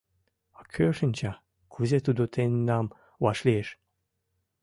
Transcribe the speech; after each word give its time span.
—Кӧ 0.73 0.85
шинча, 0.97 1.31
кузе 1.73 1.97
тудо 2.05 2.23
тендам 2.33 2.87
вашлиеш. 3.23 3.67